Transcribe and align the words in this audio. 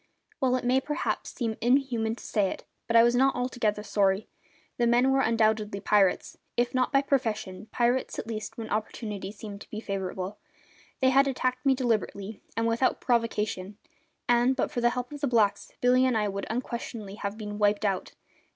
Well, 0.39 0.55
it 0.55 0.65
may 0.65 0.81
perhaps 0.81 1.31
seem 1.31 1.57
inhuman 1.61 2.15
to 2.15 2.23
say 2.23 2.49
it, 2.49 2.63
but 2.87 2.95
I 2.95 3.03
was 3.03 3.13
not 3.13 3.35
altogether 3.35 3.83
sorry. 3.83 4.27
The 4.77 4.87
men 4.87 5.11
were 5.11 5.21
undoubtedly 5.21 5.79
pirates, 5.79 6.39
if 6.57 6.73
not 6.73 6.91
by 6.91 7.03
profession, 7.03 7.67
pirates 7.71 8.17
at 8.17 8.25
least 8.25 8.57
when 8.57 8.71
opportunity 8.71 9.31
seemed 9.31 9.61
to 9.61 9.69
be 9.69 9.79
favourable. 9.79 10.39
They 11.01 11.11
had 11.11 11.27
attacked 11.27 11.63
me 11.67 11.75
deliberately 11.75 12.41
and 12.57 12.65
without 12.65 12.99
provocation, 12.99 13.77
and, 14.27 14.55
but 14.55 14.71
for 14.71 14.81
the 14.81 14.89
help 14.89 15.11
of 15.11 15.21
the 15.21 15.27
blacks, 15.27 15.71
Billy 15.81 16.03
and 16.07 16.17
I 16.17 16.29
would 16.29 16.47
unquestionably 16.49 17.13
have 17.17 17.37
been 17.37 17.59
"wiped 17.59 17.85
out". 17.85 18.13